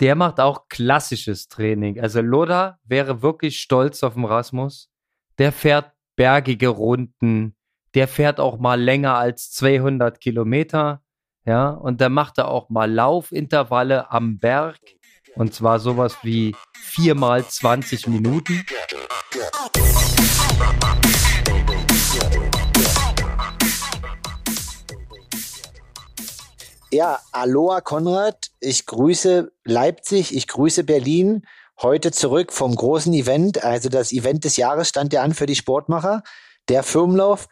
[0.00, 2.00] der macht auch klassisches Training.
[2.00, 4.90] Also Loda wäre wirklich stolz auf den Rasmus.
[5.38, 7.54] Der fährt bergige Runden.
[7.94, 11.02] Der fährt auch mal länger als 200 Kilometer.
[11.44, 14.78] Ja, und der macht da auch mal Laufintervalle am Berg.
[15.34, 18.64] Und zwar sowas wie viermal 20 Minuten.
[26.92, 31.46] Ja, Aloha Konrad, ich grüße Leipzig, ich grüße Berlin.
[31.80, 33.62] Heute zurück vom großen Event.
[33.62, 36.24] Also das Event des Jahres stand ja an für die Sportmacher,
[36.68, 37.46] der Firmenlauf.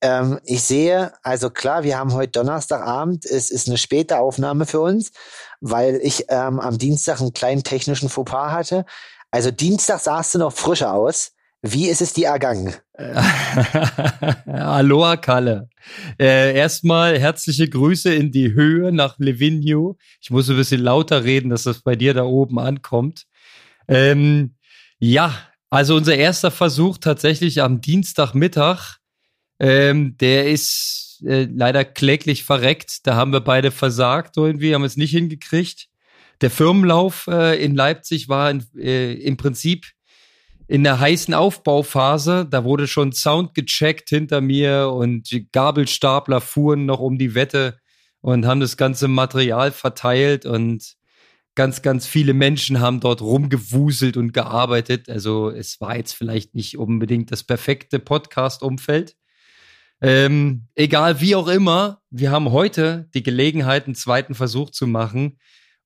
[0.00, 4.80] Ähm, ich sehe, also klar, wir haben heute Donnerstagabend, es ist eine späte Aufnahme für
[4.80, 5.12] uns,
[5.60, 8.86] weil ich ähm, am Dienstag einen kleinen technischen Fauxpas hatte.
[9.30, 11.32] Also Dienstag sahst du noch frischer aus.
[11.60, 12.74] Wie ist es dir ergangen?
[14.46, 15.68] Aloha Kalle.
[16.18, 19.96] Äh, erstmal herzliche Grüße in die Höhe nach Livigno.
[20.20, 23.26] Ich muss ein bisschen lauter reden, dass das bei dir da oben ankommt.
[23.88, 24.54] Ähm,
[24.98, 25.34] ja,
[25.70, 28.98] also unser erster Versuch tatsächlich am Dienstagmittag.
[29.58, 33.06] Ähm, der ist äh, leider kläglich verreckt.
[33.06, 35.88] Da haben wir beide versagt irgendwie, haben es nicht hingekriegt.
[36.40, 39.86] Der Firmenlauf äh, in Leipzig war in, äh, im Prinzip
[40.70, 47.00] in der heißen Aufbauphase, da wurde schon Sound gecheckt hinter mir und Gabelstapler fuhren noch
[47.00, 47.80] um die Wette
[48.20, 50.94] und haben das ganze Material verteilt und
[51.56, 55.08] ganz, ganz viele Menschen haben dort rumgewuselt und gearbeitet.
[55.08, 59.16] Also es war jetzt vielleicht nicht unbedingt das perfekte Podcast-Umfeld.
[60.00, 65.40] Ähm, egal wie auch immer, wir haben heute die Gelegenheit, einen zweiten Versuch zu machen.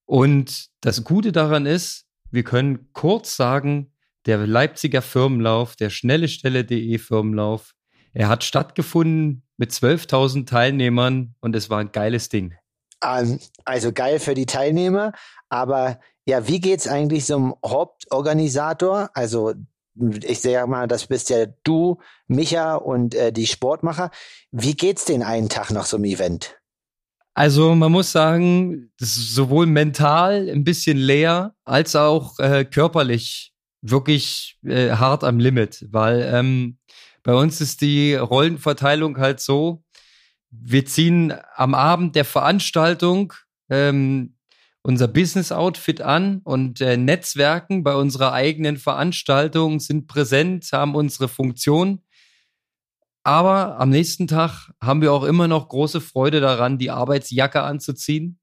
[0.05, 3.94] Und das Gute daran ist, wir können kurz sagen,
[4.27, 7.75] der Leipziger Firmenlauf, der schnelle Stelle.de Firmenlauf.
[8.13, 12.55] Er hat stattgefunden mit 12.000 Teilnehmern und es war ein geiles Ding.
[13.03, 15.13] Ähm, also geil für die Teilnehmer,
[15.49, 19.11] aber ja, wie geht's eigentlich zum Hauptorganisator?
[19.15, 19.55] Also
[20.23, 24.11] ich sage mal, das bist ja du, Micha und äh, die Sportmacher.
[24.51, 26.57] Wie geht's den einen Tag nach so einem Event?
[27.35, 33.54] Also man muss sagen, sowohl mental ein bisschen leer als auch äh, körperlich
[33.85, 36.79] wirklich äh, hart am Limit, weil ähm,
[37.23, 39.85] bei uns ist die Rollenverteilung halt so,
[40.51, 43.33] wir ziehen am Abend der Veranstaltung
[43.69, 44.37] ähm,
[44.83, 52.03] unser Business-Outfit an und äh, Netzwerken bei unserer eigenen Veranstaltung sind präsent, haben unsere Funktion.
[53.23, 58.39] Aber am nächsten Tag haben wir auch immer noch große Freude daran, die Arbeitsjacke anzuziehen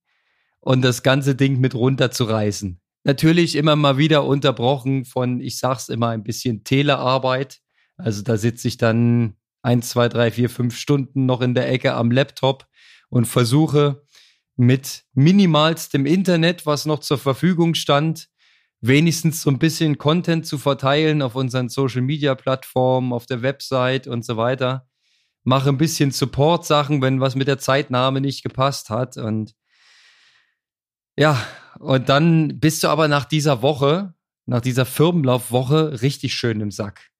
[0.59, 2.80] und das ganze Ding mit runterzureißen.
[3.03, 7.59] Natürlich immer mal wieder unterbrochen von, ich sag's immer, ein bisschen Telearbeit.
[7.97, 11.93] Also da sitze ich dann eins, zwei, drei, vier, fünf Stunden noch in der Ecke
[11.93, 12.67] am Laptop
[13.09, 14.03] und versuche
[14.55, 18.29] mit minimalstem Internet, was noch zur Verfügung stand,
[18.81, 24.07] wenigstens so ein bisschen Content zu verteilen auf unseren Social Media Plattformen, auf der Website
[24.07, 24.87] und so weiter.
[25.43, 29.55] Mache ein bisschen Support-Sachen, wenn was mit der Zeitnahme nicht gepasst hat und
[31.21, 31.39] ja,
[31.77, 34.15] und dann bist du aber nach dieser Woche,
[34.47, 37.11] nach dieser Firmenlaufwoche richtig schön im Sack.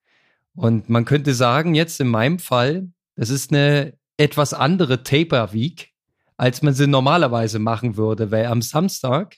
[0.56, 5.94] Und man könnte sagen, jetzt in meinem Fall, das ist eine etwas andere Taper Week,
[6.36, 9.38] als man sie normalerweise machen würde, weil am Samstag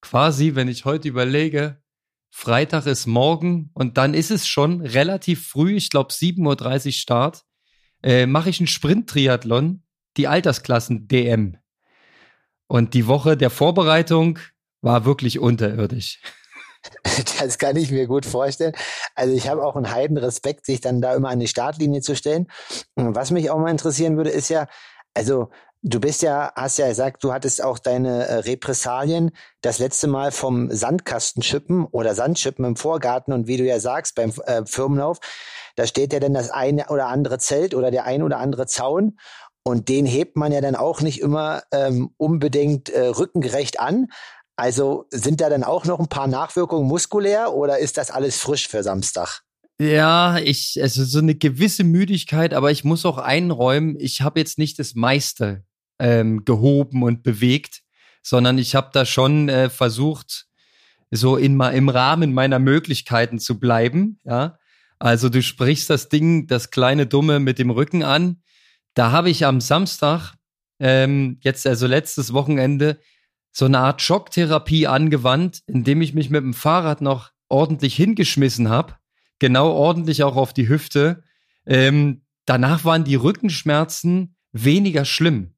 [0.00, 1.82] quasi, wenn ich heute überlege,
[2.30, 7.42] Freitag ist morgen und dann ist es schon relativ früh, ich glaube 7.30 Uhr Start,
[8.04, 9.82] äh, mache ich einen Sprint-Triathlon,
[10.16, 11.56] die Altersklassen DM.
[12.68, 14.38] Und die Woche der Vorbereitung
[14.82, 16.20] war wirklich unterirdisch.
[17.40, 18.72] Das kann ich mir gut vorstellen.
[19.16, 22.14] Also ich habe auch einen heiden Respekt, sich dann da immer an die Startlinie zu
[22.14, 22.46] stellen.
[22.94, 24.68] Was mich auch mal interessieren würde, ist ja,
[25.14, 25.50] also
[25.82, 29.30] du bist ja, hast ja gesagt, du hattest auch deine äh, Repressalien
[29.62, 34.32] das letzte Mal vom Sandkastenschippen oder Sandschippen im Vorgarten und wie du ja sagst, beim
[34.46, 35.18] äh, Firmenlauf,
[35.76, 39.18] da steht ja dann das eine oder andere Zelt oder der ein oder andere Zaun
[39.66, 44.06] und den hebt man ja dann auch nicht immer ähm, unbedingt äh, rückengerecht an.
[44.54, 48.68] Also sind da dann auch noch ein paar Nachwirkungen muskulär oder ist das alles frisch
[48.68, 49.42] für Samstag?
[49.80, 54.56] Ja, ich, also so eine gewisse Müdigkeit, aber ich muss auch einräumen, ich habe jetzt
[54.56, 55.64] nicht das meiste
[55.98, 57.82] ähm, gehoben und bewegt,
[58.22, 60.46] sondern ich habe da schon äh, versucht,
[61.10, 64.20] so in, im Rahmen meiner Möglichkeiten zu bleiben.
[64.22, 64.60] Ja,
[65.00, 68.42] also du sprichst das Ding, das kleine Dumme mit dem Rücken an.
[68.96, 70.32] Da habe ich am Samstag,
[70.80, 72.98] ähm, jetzt also letztes Wochenende,
[73.52, 78.94] so eine Art Schocktherapie angewandt, indem ich mich mit dem Fahrrad noch ordentlich hingeschmissen habe,
[79.38, 81.22] genau ordentlich auch auf die Hüfte.
[81.66, 85.54] Ähm, danach waren die Rückenschmerzen weniger schlimm.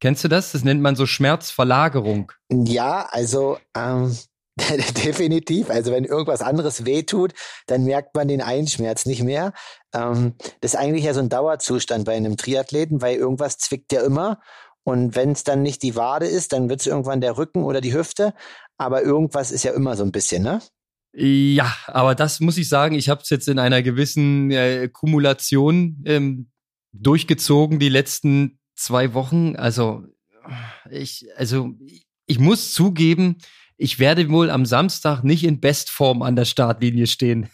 [0.00, 0.52] Kennst du das?
[0.52, 2.32] Das nennt man so Schmerzverlagerung.
[2.50, 4.16] Ja, also ähm,
[5.04, 5.68] definitiv.
[5.68, 7.34] Also wenn irgendwas anderes wehtut,
[7.66, 9.52] dann merkt man den einen Schmerz nicht mehr.
[9.94, 14.02] Ähm, das ist eigentlich ja so ein Dauerzustand bei einem Triathleten, weil irgendwas zwickt ja
[14.02, 14.40] immer.
[14.84, 17.80] Und wenn es dann nicht die Wade ist, dann wird es irgendwann der Rücken oder
[17.80, 18.34] die Hüfte.
[18.78, 20.60] Aber irgendwas ist ja immer so ein bisschen, ne?
[21.12, 26.02] Ja, aber das muss ich sagen, ich habe es jetzt in einer gewissen äh, Kumulation
[26.06, 26.50] ähm,
[26.92, 29.56] durchgezogen die letzten zwei Wochen.
[29.56, 30.04] Also
[30.90, 31.72] ich, also
[32.26, 33.38] ich muss zugeben,
[33.76, 37.48] ich werde wohl am Samstag nicht in Bestform an der Startlinie stehen.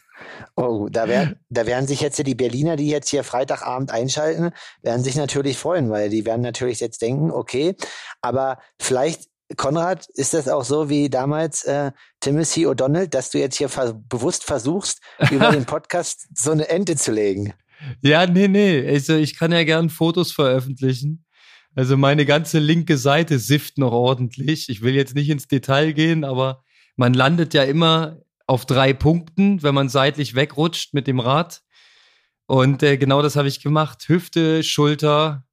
[0.56, 4.50] Oh, da werden, da werden sich jetzt die Berliner, die jetzt hier Freitagabend einschalten,
[4.82, 7.74] werden sich natürlich freuen, weil die werden natürlich jetzt denken, okay,
[8.22, 13.56] aber vielleicht Konrad, ist das auch so wie damals äh, Timothy O'Donnell, dass du jetzt
[13.56, 17.54] hier vers bewusst versuchst, über den Podcast so eine Ente zu legen?
[18.00, 18.86] Ja, nee, nee.
[18.88, 21.24] Also ich kann ja gern Fotos veröffentlichen.
[21.76, 24.68] Also meine ganze linke Seite sifft noch ordentlich.
[24.68, 26.64] Ich will jetzt nicht ins Detail gehen, aber
[26.96, 31.62] man landet ja immer auf drei Punkten, wenn man seitlich wegrutscht mit dem Rad.
[32.46, 34.08] Und äh, genau das habe ich gemacht.
[34.08, 35.46] Hüfte, Schulter,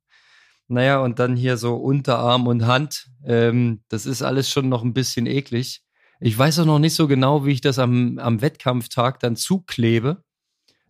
[0.67, 3.09] naja, und dann hier so Unterarm und Hand.
[3.25, 5.81] Ähm, das ist alles schon noch ein bisschen eklig.
[6.19, 10.23] Ich weiß auch noch nicht so genau, wie ich das am, am Wettkampftag dann zuklebe.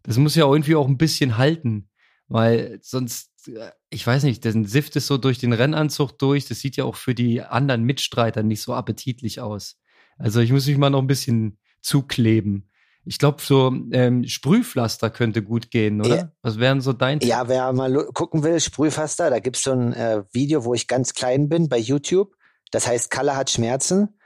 [0.03, 1.89] Das muss ja irgendwie auch ein bisschen halten,
[2.27, 6.47] weil sonst, äh, ich weiß nicht, der Sift ist so durch den Rennanzug durch.
[6.47, 9.77] Das sieht ja auch für die anderen Mitstreiter nicht so appetitlich aus.
[10.17, 12.69] Also ich muss mich mal noch ein bisschen zukleben.
[13.06, 16.15] Ich glaube, so ähm, Sprühpflaster könnte gut gehen, oder?
[16.15, 16.31] Ja.
[16.41, 17.30] Was wären so dein Tipp?
[17.30, 21.13] Ja, wer mal gucken will, Sprühpflaster, da gibt's so ein äh, Video, wo ich ganz
[21.13, 22.33] klein bin bei YouTube.
[22.71, 24.18] Das heißt, Kalle hat Schmerzen.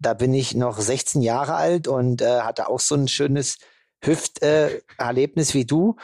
[0.00, 3.58] Da bin ich noch 16 Jahre alt und äh, hatte auch so ein schönes
[4.02, 5.96] Hüfterlebnis äh, wie du.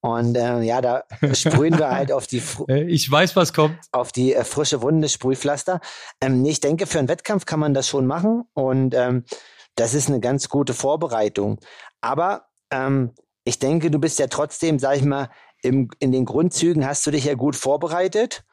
[0.00, 2.40] Und äh, ja, da sprühen wir halt auf die.
[2.40, 3.78] Fr äh, ich weiß, was kommt.
[3.92, 5.80] Auf die äh, frische Wunde Sprühpflaster.
[6.20, 8.42] Ähm, ich denke, für einen Wettkampf kann man das schon machen.
[8.52, 9.24] Und ähm,
[9.74, 11.58] das ist eine ganz gute Vorbereitung.
[12.00, 13.12] Aber ähm,
[13.44, 15.30] ich denke, du bist ja trotzdem, sag ich mal,
[15.62, 18.44] im, in den Grundzügen hast du dich ja gut vorbereitet.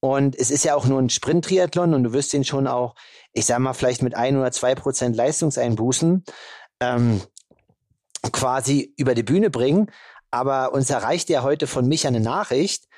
[0.00, 2.94] Und es ist ja auch nur ein Sprint-Triathlon und du wirst den schon auch,
[3.32, 6.24] ich sag mal, vielleicht mit ein oder zwei Prozent Leistungseinbußen
[6.80, 7.20] ähm,
[8.32, 9.90] quasi über die Bühne bringen.
[10.30, 12.88] Aber uns erreicht ja heute von mich eine Nachricht,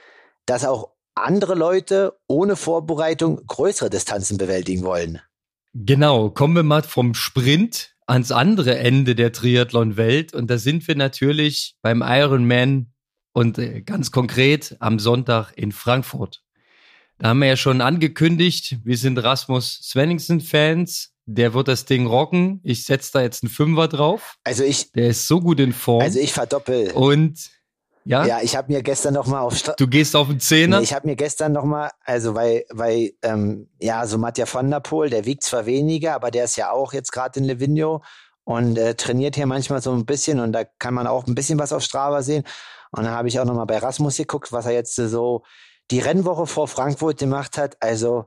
[0.46, 5.20] dass auch andere Leute ohne Vorbereitung größere Distanzen bewältigen wollen.
[5.74, 10.34] Genau, kommen wir mal vom Sprint ans andere Ende der Triathlon-Welt.
[10.34, 12.92] Und da sind wir natürlich beim Ironman
[13.32, 16.42] und äh, ganz konkret am Sonntag in Frankfurt.
[17.18, 21.14] Da haben wir ja schon angekündigt, wir sind Rasmus Svenningsen-Fans.
[21.24, 22.60] Der wird das Ding rocken.
[22.64, 24.38] Ich setze da jetzt einen Fünfer drauf.
[24.42, 24.90] Also ich.
[24.92, 26.02] Der ist so gut in Form.
[26.02, 26.90] Also ich verdoppel.
[26.90, 27.48] Und
[28.04, 28.26] ja?
[28.26, 30.78] Ja, ich habe mir gestern noch mal auf Stra Du gehst auf den Zehner?
[30.78, 34.70] Nee, ich habe mir gestern noch mal, also weil weil ähm, ja, so Matja van
[34.70, 38.02] der Poel, der wiegt zwar weniger, aber der ist ja auch jetzt gerade in Livigno
[38.44, 41.58] und äh, trainiert hier manchmal so ein bisschen und da kann man auch ein bisschen
[41.58, 42.44] was auf Strava sehen.
[42.90, 45.42] Und dann habe ich auch noch mal bei Rasmus geguckt, was er jetzt so
[45.90, 47.76] die Rennwoche vor Frankfurt gemacht hat.
[47.80, 48.26] Also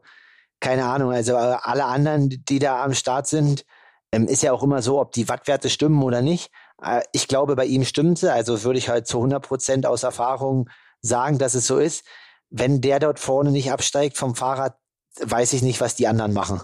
[0.60, 3.66] keine Ahnung, also äh, alle anderen, die da am Start sind,
[4.12, 6.52] ähm, ist ja auch immer so, ob die Wattwerte stimmen oder nicht.
[6.82, 8.32] Äh, ich glaube, bei ihm stimmt sie.
[8.32, 10.70] Also würde ich halt zu 100 Prozent aus Erfahrung
[11.02, 12.06] sagen, dass es so ist.
[12.50, 14.78] Wenn der dort vorne nicht absteigt vom Fahrrad,
[15.20, 16.62] weiß ich nicht, was die anderen machen.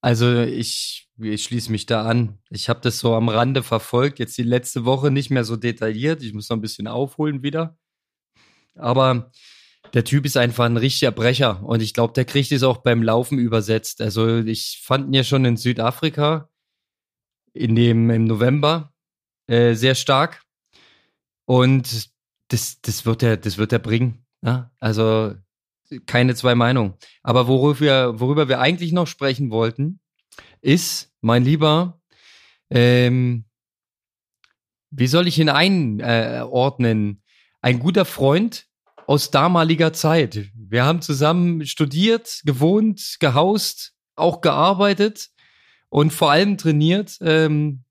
[0.00, 2.38] Also ich, ich schließe mich da an.
[2.50, 4.18] Ich habe das so am Rande verfolgt.
[4.18, 6.22] Jetzt die letzte Woche nicht mehr so detailliert.
[6.22, 7.76] Ich muss noch ein bisschen aufholen wieder.
[8.74, 9.30] Aber
[9.94, 13.02] der Typ ist einfach ein richtiger Brecher und ich glaube, der kriegt es auch beim
[13.02, 14.00] Laufen übersetzt.
[14.00, 16.48] Also ich fand ihn ja schon in Südafrika
[17.52, 18.91] in dem im November
[19.46, 20.42] äh, sehr stark.
[21.44, 22.10] Und
[22.48, 24.24] das, das wird er, das wird er bringen.
[24.42, 24.70] Ja?
[24.78, 25.34] Also
[26.06, 26.94] keine zwei Meinungen.
[27.22, 30.00] Aber worüber wir, worüber wir eigentlich noch sprechen wollten,
[30.60, 32.00] ist, mein Lieber,
[32.70, 33.44] ähm,
[34.90, 37.22] wie soll ich ihn einordnen?
[37.60, 38.66] Ein guter Freund
[39.06, 40.50] aus damaliger Zeit.
[40.54, 45.30] Wir haben zusammen studiert, gewohnt, gehaust, auch gearbeitet
[45.88, 47.18] und vor allem trainiert.
[47.20, 47.84] Ähm,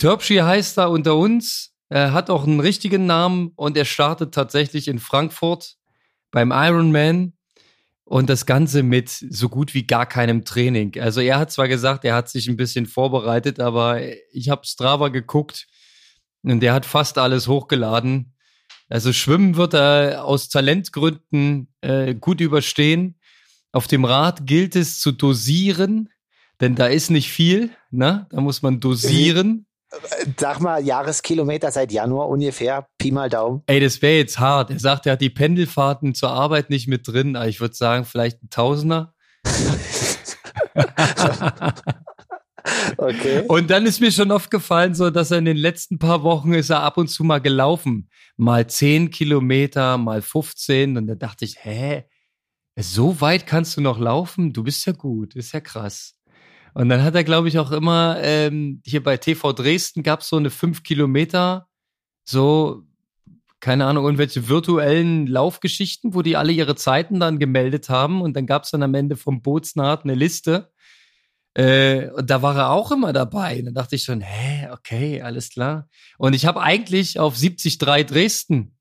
[0.00, 1.74] Terpschi heißt er unter uns.
[1.90, 5.76] Er hat auch einen richtigen Namen und er startet tatsächlich in Frankfurt
[6.30, 7.34] beim Ironman
[8.04, 10.98] und das Ganze mit so gut wie gar keinem Training.
[10.98, 14.00] Also er hat zwar gesagt, er hat sich ein bisschen vorbereitet, aber
[14.32, 15.66] ich habe Strava geguckt
[16.42, 18.32] und der hat fast alles hochgeladen.
[18.88, 23.20] Also Schwimmen wird er aus Talentgründen äh, gut überstehen.
[23.70, 26.08] Auf dem Rad gilt es zu dosieren,
[26.62, 28.26] denn da ist nicht viel, ne?
[28.30, 29.66] Da muss man dosieren.
[30.38, 33.62] Sag mal, Jahreskilometer seit Januar ungefähr, Pi mal Daumen.
[33.66, 34.70] Ey, das wäre jetzt hart.
[34.70, 38.04] Er sagt, er hat die Pendelfahrten zur Arbeit nicht mit drin, aber ich würde sagen,
[38.04, 39.14] vielleicht ein Tausender.
[42.96, 43.44] okay.
[43.48, 46.70] Und dann ist mir schon aufgefallen, so, dass er in den letzten paar Wochen ist
[46.70, 48.08] er ab und zu mal gelaufen.
[48.36, 50.96] Mal 10 Kilometer, mal 15.
[50.96, 52.04] Und da dachte ich, hä?
[52.78, 54.52] So weit kannst du noch laufen?
[54.52, 56.14] Du bist ja gut, ist ja krass.
[56.74, 60.28] Und dann hat er, glaube ich, auch immer ähm, hier bei TV Dresden gab es
[60.28, 61.68] so eine fünf Kilometer,
[62.24, 62.82] so,
[63.60, 68.22] keine Ahnung, irgendwelche virtuellen Laufgeschichten, wo die alle ihre Zeiten dann gemeldet haben.
[68.22, 70.70] Und dann gab es dann am Ende vom Bootsnaht eine Liste.
[71.54, 73.58] Äh, und da war er auch immer dabei.
[73.58, 75.88] Und dann dachte ich schon, hä, okay, alles klar.
[76.18, 78.76] Und ich habe eigentlich auf 73 Dresden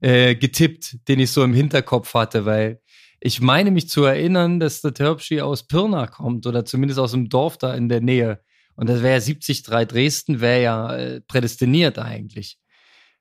[0.00, 2.80] äh, getippt, den ich so im Hinterkopf hatte, weil
[3.20, 7.28] ich meine mich zu erinnern, dass der Terpschi aus Pirna kommt oder zumindest aus dem
[7.28, 8.40] Dorf da in der Nähe.
[8.76, 12.58] Und das wäre ja 73 Dresden, wäre ja äh, prädestiniert eigentlich.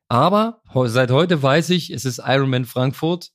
[0.08, 3.32] Aber seit heute weiß ich, es ist Ironman Frankfurt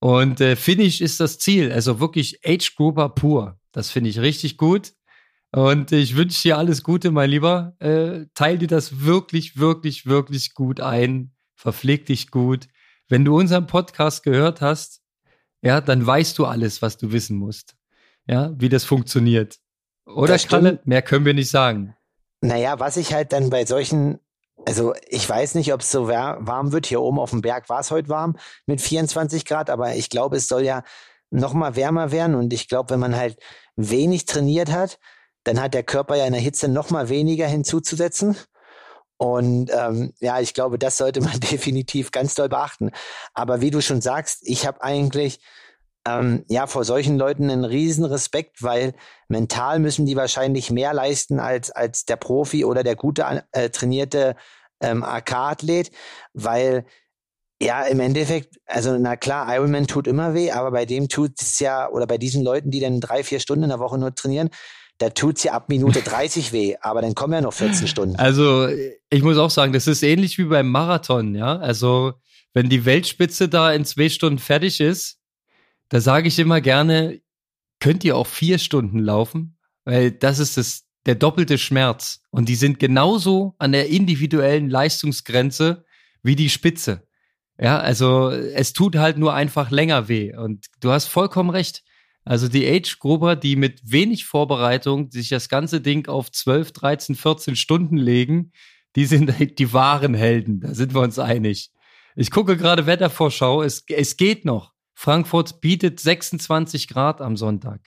[0.00, 1.72] und äh, Finish ist das Ziel.
[1.72, 3.58] Also wirklich Age Grouper pur.
[3.72, 4.92] Das finde ich richtig gut.
[5.52, 7.76] Und ich wünsche dir alles Gute, mein Lieber.
[7.78, 11.32] Äh, teil dir das wirklich, wirklich, wirklich gut ein.
[11.54, 12.66] Verpfleg dich gut.
[13.08, 15.03] Wenn du unseren Podcast gehört hast,
[15.64, 17.74] ja, dann weißt du alles, was du wissen musst.
[18.26, 19.58] Ja, wie das funktioniert.
[20.06, 21.96] Oder das Kalle, mehr können wir nicht sagen.
[22.40, 24.18] Naja, was ich halt dann bei solchen,
[24.66, 26.86] also ich weiß nicht, ob es so warm wird.
[26.86, 30.36] Hier oben auf dem Berg war es heute warm mit 24 Grad, aber ich glaube,
[30.36, 30.82] es soll ja
[31.30, 32.34] noch mal wärmer werden.
[32.34, 33.38] Und ich glaube, wenn man halt
[33.76, 34.98] wenig trainiert hat,
[35.44, 38.36] dann hat der Körper ja in der Hitze noch mal weniger hinzuzusetzen.
[39.24, 42.90] Und ähm, ja, ich glaube, das sollte man definitiv ganz doll beachten.
[43.32, 45.40] Aber wie du schon sagst, ich habe eigentlich
[46.06, 48.92] ähm, ja vor solchen Leuten einen riesen Respekt, weil
[49.28, 54.36] mental müssen die wahrscheinlich mehr leisten als als der Profi oder der gute äh, trainierte
[54.80, 55.90] ähm, AK-Athlet,
[56.34, 56.84] weil
[57.64, 61.58] ja, im Endeffekt, also na klar, Ironman tut immer weh, aber bei dem tut es
[61.60, 64.50] ja, oder bei diesen Leuten, die dann drei, vier Stunden in der Woche nur trainieren,
[64.98, 68.16] da tut's ja ab Minute 30 weh, aber dann kommen ja noch 14 Stunden.
[68.16, 71.56] Also ich muss auch sagen, das ist ähnlich wie beim Marathon, ja.
[71.56, 72.12] Also
[72.52, 75.18] wenn die Weltspitze da in zwei Stunden fertig ist,
[75.88, 77.20] da sage ich immer gerne,
[77.80, 82.20] könnt ihr auch vier Stunden laufen, weil das ist das, der doppelte Schmerz.
[82.30, 85.84] Und die sind genauso an der individuellen Leistungsgrenze
[86.22, 87.06] wie die Spitze.
[87.58, 90.34] Ja, also es tut halt nur einfach länger weh.
[90.34, 91.84] Und du hast vollkommen recht.
[92.24, 97.56] Also die Age-Grupper, die mit wenig Vorbereitung sich das ganze Ding auf 12, 13, 14
[97.56, 98.52] Stunden legen,
[98.96, 100.60] die sind die wahren Helden.
[100.60, 101.70] Da sind wir uns einig.
[102.16, 103.62] Ich gucke gerade Wettervorschau.
[103.62, 104.72] Es, es geht noch.
[104.94, 107.80] Frankfurt bietet 26 Grad am Sonntag.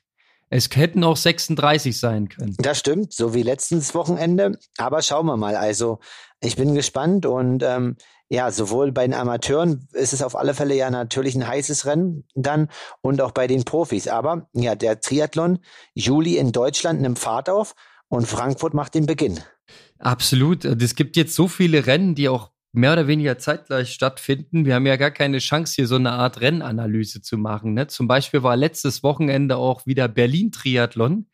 [0.49, 2.55] Es hätten auch 36 sein können.
[2.59, 4.57] Das stimmt, so wie letztes Wochenende.
[4.77, 5.55] Aber schauen wir mal.
[5.55, 5.99] Also
[6.41, 7.97] ich bin gespannt und ähm,
[8.29, 12.25] ja, sowohl bei den Amateuren ist es auf alle Fälle ja natürlich ein heißes Rennen
[12.35, 12.69] dann
[13.01, 14.07] und auch bei den Profis.
[14.07, 15.59] Aber ja, der Triathlon
[15.93, 17.73] Juli in Deutschland nimmt Fahrt auf
[18.09, 19.39] und Frankfurt macht den Beginn.
[19.99, 20.65] Absolut.
[20.65, 24.65] Es gibt jetzt so viele Rennen, die auch mehr oder weniger zeitgleich stattfinden.
[24.65, 27.73] Wir haben ja gar keine Chance, hier so eine Art Rennanalyse zu machen.
[27.73, 27.87] Ne?
[27.87, 31.27] Zum Beispiel war letztes Wochenende auch wieder Berlin-Triathlon,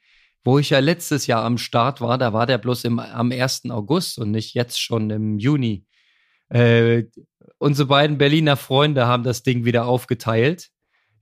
[0.43, 2.17] wo ich ja letztes Jahr am Start war.
[2.17, 3.69] Da war der bloß im, am 1.
[3.71, 5.85] August und nicht jetzt schon im Juni.
[6.53, 7.05] Äh,
[7.57, 10.69] unsere beiden Berliner Freunde haben das Ding wieder aufgeteilt.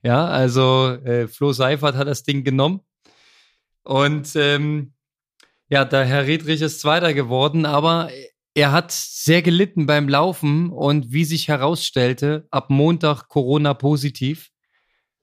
[0.02, 2.80] Ja, also äh, Flo Seifert hat das Ding genommen.
[3.84, 4.92] Und ähm,
[5.68, 8.10] ja, der Herr Riedrich ist Zweiter geworden, aber
[8.54, 14.50] er hat sehr gelitten beim Laufen und wie sich herausstellte, ab Montag Corona positiv.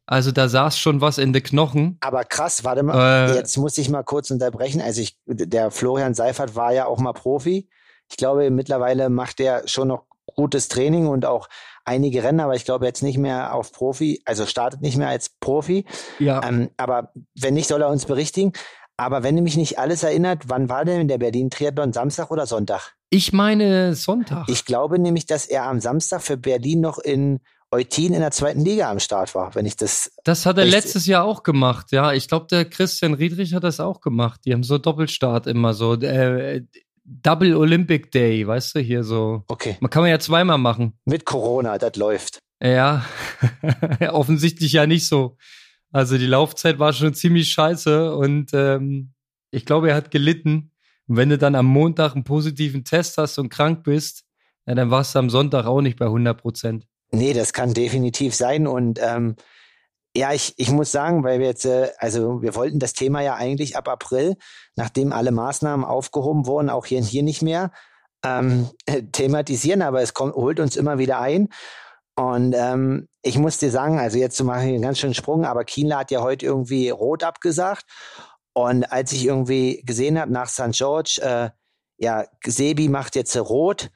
[0.08, 1.98] Also da saß schon was in den Knochen.
[2.02, 4.82] Aber krass, warte mal, äh, jetzt muss ich mal kurz unterbrechen.
[4.82, 7.70] Also ich, der Florian Seifert war ja auch mal Profi
[8.10, 11.50] ich glaube, mittlerweile macht er schon noch gutes Training und auch
[11.86, 15.30] einige Rennen, aber ich glaube jetzt nicht mehr auf Profi, also startet nicht mehr als
[15.40, 15.86] Profi.
[16.20, 16.42] Ja.
[16.48, 18.54] Ähm, aber wenn nicht, soll er uns berichtigen.
[18.96, 21.94] Aber wenn mich nicht alles erinnert, wann war denn der Berlin Triathlon?
[21.94, 22.96] Samstag oder Sonntag?
[23.10, 24.50] Ich meine Sonntag.
[24.50, 27.40] Ich glaube nämlich, dass er am Samstag für Berlin noch in
[27.72, 30.12] Eutin in der zweiten Liga am Start war, wenn ich das.
[30.24, 32.14] Das hat er letztes Jahr auch gemacht, ja.
[32.14, 34.42] Ich glaube, der Christian Riedrich hat das auch gemacht.
[34.46, 35.94] Die haben so Doppelstart immer so.
[35.94, 36.64] Äh,
[37.10, 39.44] Double Olympic Day, weißt du, hier so.
[39.48, 39.78] Okay.
[39.80, 41.00] Man kann man ja zweimal machen.
[41.06, 42.40] Mit Corona, das läuft.
[42.62, 43.06] Ja,
[44.10, 45.38] offensichtlich ja nicht so.
[45.94, 49.14] Also die Laufzeit war schon ziemlich scheiße und ähm,
[49.50, 50.72] ich glaube, er hat gelitten.
[51.08, 54.26] Und wenn du dann am Montag einen positiven Test hast und krank bist,
[54.68, 56.86] ja, dann warst du am Sonntag auch nicht bei 100 Prozent.
[57.12, 59.36] Nee, das kann definitiv sein und ähm,
[60.16, 63.36] Ja, ich, ich muss sagen, weil wir jetzt, äh, also wir wollten das Thema ja
[63.36, 64.38] eigentlich ab April,
[64.76, 67.72] nachdem alle Maßnahmen aufgehoben wurden, auch hier, hier nicht mehr
[68.26, 68.70] ähm,
[69.12, 71.50] thematisieren, aber es kommt, holt uns immer wieder ein.
[72.16, 75.64] Und ähm, ich muss dir sagen, also jetzt zu machen einen ganz schönen Sprung, aber
[75.64, 77.86] Kienle hat ja heute irgendwie rot abgesagt.
[78.54, 80.72] Und als ich irgendwie gesehen habe nach St.
[80.72, 81.50] George, äh,
[81.98, 83.90] ja, Sebi macht jetzt rot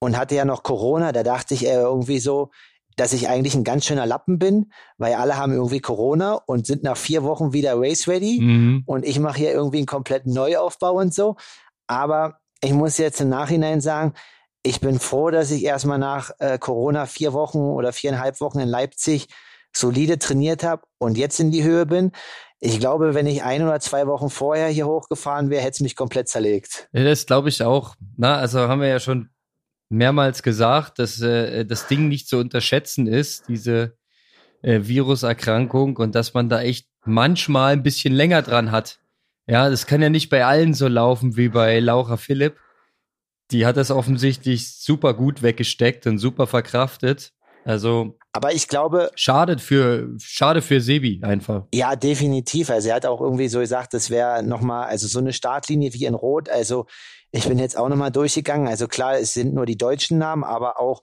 [0.00, 2.50] und hatte ja noch Corona, da dachte ich irgendwie so,
[2.98, 6.82] dass ich eigentlich ein ganz schöner Lappen bin, weil alle haben irgendwie Corona und sind
[6.82, 8.82] nach vier Wochen wieder race ready mhm.
[8.86, 11.36] und ich mache hier irgendwie einen kompletten Neuaufbau und so.
[11.86, 14.14] Aber ich muss jetzt im Nachhinein sagen,
[14.64, 18.68] ich bin froh, dass ich erstmal nach äh, Corona vier Wochen oder viereinhalb Wochen in
[18.68, 19.28] Leipzig
[19.72, 22.10] solide trainiert habe und jetzt in die Höhe bin.
[22.58, 25.94] Ich glaube, wenn ich ein oder zwei Wochen vorher hier hochgefahren wäre, hätte es mich
[25.94, 26.88] komplett zerlegt.
[26.92, 27.94] Ja, das glaube ich auch.
[28.16, 29.30] Na, also haben wir ja schon
[29.88, 33.96] mehrmals gesagt, dass äh, das Ding nicht zu unterschätzen ist, diese
[34.62, 38.98] äh, Viruserkrankung und dass man da echt manchmal ein bisschen länger dran hat.
[39.46, 42.58] Ja, das kann ja nicht bei allen so laufen wie bei Laura Philipp.
[43.50, 47.32] Die hat das offensichtlich super gut weggesteckt und super verkraftet.
[47.64, 48.18] Also.
[48.32, 49.10] Aber ich glaube.
[49.14, 51.64] Schade für, schade für Sebi einfach.
[51.72, 52.68] Ja, definitiv.
[52.68, 56.04] Also er hat auch irgendwie so gesagt, das wäre nochmal, also so eine Startlinie wie
[56.04, 56.50] in Rot.
[56.50, 56.86] Also
[57.30, 58.68] ich bin jetzt auch nochmal durchgegangen.
[58.68, 61.02] Also klar, es sind nur die deutschen Namen, aber auch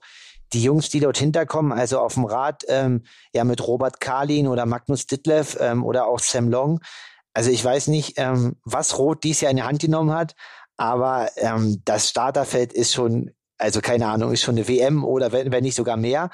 [0.52, 4.66] die Jungs, die dort hinterkommen, also auf dem Rad, ähm, ja mit Robert Karlin oder
[4.66, 6.80] Magnus Ditlev ähm, oder auch Sam Long.
[7.34, 10.34] Also ich weiß nicht, ähm, was Rot dies Jahr in die Hand genommen hat,
[10.76, 15.52] aber ähm, das Starterfeld ist schon, also keine Ahnung, ist schon eine WM oder wenn,
[15.52, 16.30] wenn nicht sogar mehr.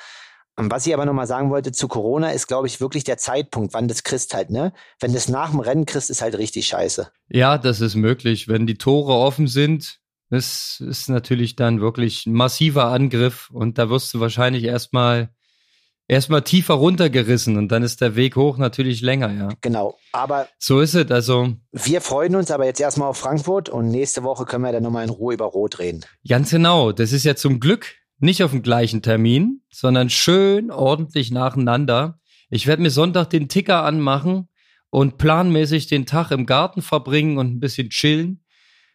[0.56, 3.88] Was ich aber nochmal sagen wollte zu Corona, ist, glaube ich, wirklich der Zeitpunkt, wann
[3.88, 4.72] das kriegst halt, ne?
[5.00, 7.10] Wenn das nach dem Rennen kriegst, ist halt richtig scheiße.
[7.30, 8.48] Ja, das ist möglich.
[8.48, 13.88] Wenn die Tore offen sind, das ist natürlich dann wirklich ein massiver Angriff und da
[13.90, 15.30] wirst du wahrscheinlich erstmal
[16.08, 19.48] erstmal tiefer runtergerissen und dann ist der Weg hoch natürlich länger, ja.
[19.60, 21.54] Genau, aber so ist es, also.
[21.72, 25.04] Wir freuen uns aber jetzt erstmal auf Frankfurt und nächste Woche können wir dann nochmal
[25.04, 26.04] in Ruhe über Rot reden.
[26.28, 27.86] Ganz genau, das ist ja zum Glück
[28.22, 32.20] nicht auf dem gleichen Termin, sondern schön ordentlich nacheinander.
[32.50, 34.48] Ich werde mir Sonntag den Ticker anmachen
[34.90, 38.44] und planmäßig den Tag im Garten verbringen und ein bisschen chillen.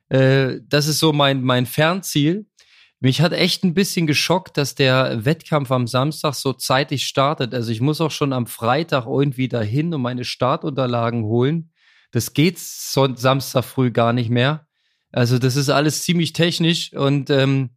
[0.09, 2.47] Äh, das ist so mein, mein Fernziel.
[2.99, 7.53] Mich hat echt ein bisschen geschockt, dass der Wettkampf am Samstag so zeitig startet.
[7.53, 11.71] Also ich muss auch schon am Freitag irgendwie dahin und meine Startunterlagen holen.
[12.11, 14.67] Das geht Samstag früh gar nicht mehr.
[15.11, 17.71] Also das ist alles ziemlich technisch und ähm,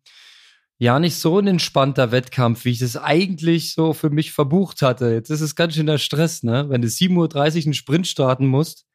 [0.81, 5.13] ja nicht so ein entspannter Wettkampf, wie ich das eigentlich so für mich verbucht hatte.
[5.13, 6.67] Jetzt ist es ganz schön der Stress, ne?
[6.69, 8.87] Wenn du 7.30 Uhr einen Sprint starten musst,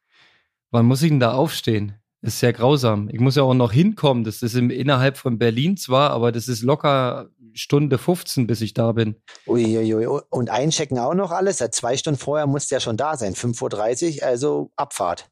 [0.72, 1.94] wann muss ich denn da aufstehen?
[2.22, 3.08] Ist sehr grausam.
[3.12, 4.24] Ich muss ja auch noch hinkommen.
[4.24, 8.74] Das ist im, innerhalb von Berlin zwar, aber das ist locker Stunde 15, bis ich
[8.74, 9.14] da bin.
[9.46, 10.06] Uiuiui.
[10.28, 11.58] Und einchecken auch noch alles.
[11.58, 13.34] Seit zwei Stunden vorher muss der schon da sein.
[13.34, 15.30] 5.30 Uhr, also Abfahrt.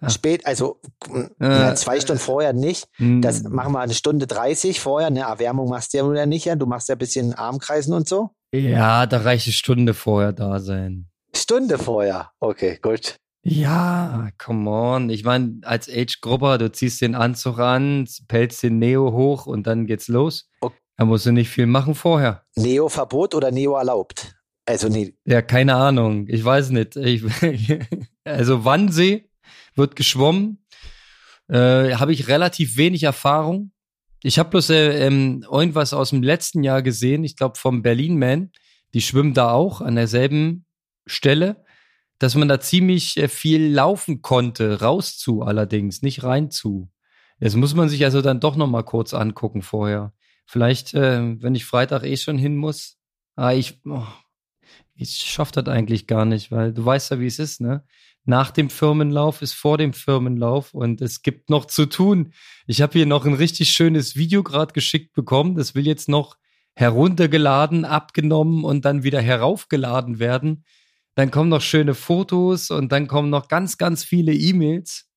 [0.00, 0.10] Ach.
[0.10, 0.80] Spät, also
[1.40, 2.86] äh, zwei Stunden vorher nicht.
[2.96, 3.22] Hm.
[3.22, 5.08] Das machen wir eine Stunde 30 vorher.
[5.08, 6.44] Eine Erwärmung machst du ja wieder nicht.
[6.44, 6.56] Ja?
[6.56, 8.30] Du machst ja ein bisschen Armkreisen und so.
[8.52, 11.08] Ja, da reicht eine Stunde vorher da sein.
[11.34, 12.30] Stunde vorher.
[12.40, 13.16] Okay, gut.
[13.42, 15.10] Ja, come on.
[15.10, 19.86] Ich meine, als Age-Grupper, du ziehst den Anzug an, pelzt den Neo hoch und dann
[19.86, 20.48] geht's los.
[20.60, 20.76] Okay.
[20.96, 22.42] Da musst du nicht viel machen vorher.
[22.56, 24.34] Neo-Verbot oder Neo erlaubt?
[24.66, 25.14] Also nee.
[25.24, 26.26] Ja, keine Ahnung.
[26.28, 26.96] Ich weiß nicht.
[26.96, 27.22] Ich,
[28.24, 29.27] also Wannsee
[29.78, 30.64] wird geschwommen.
[31.48, 33.72] Äh, Habe ich relativ wenig Erfahrung.
[34.22, 37.24] Ich habe bloß äh, ähm, irgendwas aus dem letzten Jahr gesehen.
[37.24, 38.50] Ich glaube vom Berlin Man.
[38.94, 40.66] Die schwimmen da auch an derselben
[41.06, 41.64] Stelle
[42.18, 46.90] dass man da ziemlich äh, viel laufen konnte, raus zu allerdings, nicht rein zu.
[47.40, 50.12] Das muss man sich also dann doch noch mal kurz angucken vorher.
[50.44, 52.98] Vielleicht, äh, wenn ich Freitag eh schon hin muss.
[53.36, 54.06] Ah, ich, oh,
[54.94, 57.84] ich schaff das eigentlich gar nicht, weil du weißt ja, wie es ist, ne?
[58.28, 62.32] Nach dem Firmenlauf ist vor dem Firmenlauf und es gibt noch zu tun.
[62.66, 65.56] Ich habe hier noch ein richtig schönes Video gerade geschickt bekommen.
[65.56, 66.36] Das will jetzt noch
[66.74, 70.64] heruntergeladen, abgenommen und dann wieder heraufgeladen werden
[71.18, 75.08] dann kommen noch schöne Fotos und dann kommen noch ganz, ganz viele E-Mails.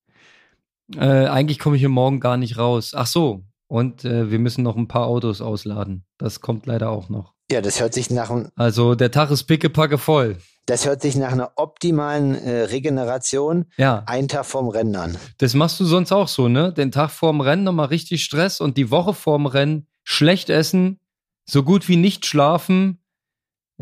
[0.96, 2.94] Äh, eigentlich komme ich hier morgen gar nicht raus.
[2.96, 6.08] Ach so, und äh, wir müssen noch ein paar Autos ausladen.
[6.18, 7.36] Das kommt leider auch noch.
[7.52, 8.50] Ja, das hört sich nach einem.
[8.56, 10.38] Also der Tag ist pickepacke voll.
[10.66, 14.04] Das hört sich nach einer optimalen äh, Regeneration ja.
[14.06, 15.18] einen Tag vorm Rennen an.
[15.38, 16.72] Das machst du sonst auch so, ne?
[16.72, 21.00] Den Tag vorm Rennen nochmal richtig Stress und die Woche vorm Rennen schlecht essen,
[21.46, 23.02] so gut wie nicht schlafen,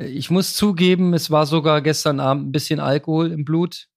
[0.06, 3.88] ich muss zugeben, es war sogar gestern Abend ein bisschen Alkohol im Blut.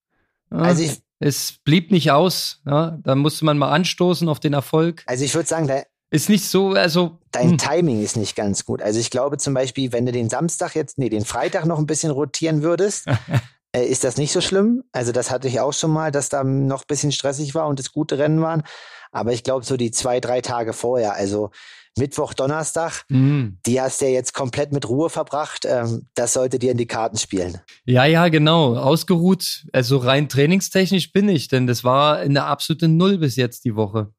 [0.51, 2.61] Ja, also ich, es blieb nicht aus.
[2.67, 5.03] Ja, da musste man mal anstoßen auf den Erfolg.
[5.07, 7.19] Also ich würde sagen, da ist nicht so, also.
[7.31, 7.59] Dein hm.
[7.59, 8.83] Timing ist nicht ganz gut.
[8.83, 11.87] Also ich glaube zum Beispiel, wenn du den Samstag jetzt, nee, den Freitag noch ein
[11.87, 13.07] bisschen rotieren würdest,
[13.73, 14.85] äh, ist das nicht so schlimm.
[14.93, 17.81] Also das hatte ich auch schon mal, dass da noch ein bisschen stressig war und
[17.81, 18.63] es gute Rennen waren.
[19.11, 21.51] Aber ich glaube, so die zwei, drei Tage vorher, also
[21.97, 23.57] Mittwoch, Donnerstag, mhm.
[23.65, 25.65] die hast du ja jetzt komplett mit Ruhe verbracht.
[25.67, 27.59] Ähm, das sollte dir in die Karten spielen.
[27.87, 28.77] Ja, ja, genau.
[28.77, 33.77] Ausgeruht, also rein trainingstechnisch bin ich, denn das war eine absolute Null bis jetzt die
[33.77, 34.13] Woche.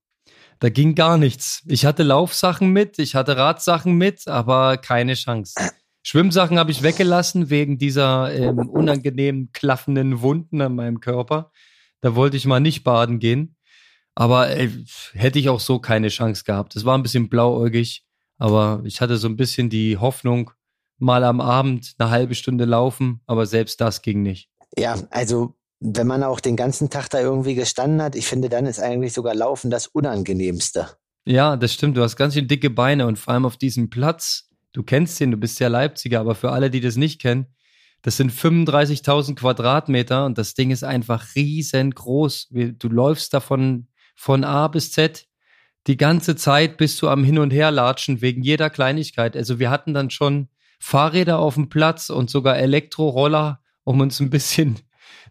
[0.60, 1.64] Da ging gar nichts.
[1.68, 5.54] Ich hatte Laufsachen mit, ich hatte Radsachen mit, aber keine Chance.
[6.04, 11.52] Schwimmsachen habe ich weggelassen wegen dieser ähm, unangenehmen klaffenden Wunden an meinem Körper.
[12.02, 13.56] Da wollte ich mal nicht baden gehen.
[14.16, 14.70] Aber äh,
[15.14, 16.76] hätte ich auch so keine Chance gehabt.
[16.76, 18.06] Es war ein bisschen blauäugig,
[18.38, 20.52] aber ich hatte so ein bisschen die Hoffnung,
[21.00, 24.50] mal am Abend eine halbe Stunde laufen, aber selbst das ging nicht.
[24.78, 28.66] Ja, also wenn man auch den ganzen Tag da irgendwie gestanden hat, ich finde, dann
[28.66, 30.88] ist eigentlich sogar Laufen das Unangenehmste.
[31.26, 31.98] Ja, das stimmt.
[31.98, 34.50] Du hast ganz schön dicke Beine und vor allem auf diesem Platz.
[34.72, 37.48] Du kennst den, du bist ja Leipziger, aber für alle, die das nicht kennen,
[38.02, 42.50] das sind 35.000 Quadratmeter und das Ding ist einfach riesengroß.
[42.52, 45.28] Du läufst davon von A bis Z
[45.88, 49.36] die ganze Zeit bist du am Hin und Her latschen wegen jeder Kleinigkeit.
[49.36, 50.48] Also wir hatten dann schon
[50.80, 54.80] Fahrräder auf dem Platz und sogar Elektroroller, um uns ein bisschen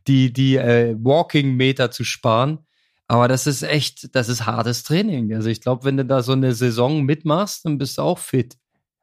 [0.07, 2.67] die, die äh, Walking-Meter zu sparen.
[3.09, 5.35] Aber das ist echt, das ist hartes Training.
[5.35, 8.57] Also ich glaube, wenn du da so eine Saison mitmachst, dann bist du auch fit.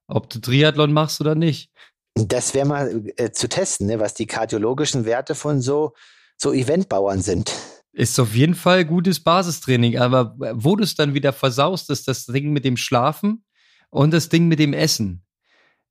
[0.08, 1.72] Ob du Triathlon machst oder nicht.
[2.16, 5.94] Das wäre mal äh, zu testen, ne, was die kardiologischen Werte von so,
[6.38, 7.54] so Eventbauern sind.
[7.92, 12.26] Ist auf jeden Fall gutes Basistraining, aber wo du es dann wieder versaust, ist das
[12.26, 13.44] Ding mit dem Schlafen
[13.90, 15.26] und das Ding mit dem Essen.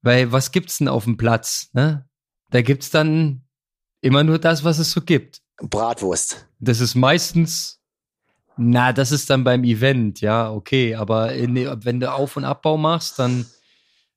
[0.03, 1.71] Weil was gibt's denn auf dem Platz?
[1.73, 2.09] Ne?
[2.51, 3.48] Da gibt's dann
[4.01, 5.41] immer nur das, was es so gibt.
[5.61, 6.47] Bratwurst.
[6.61, 7.81] Das ist meistens,
[8.57, 10.95] na, das ist dann beim Event, ja, okay.
[10.95, 13.47] Aber in, wenn du Auf- und Abbau machst, dann,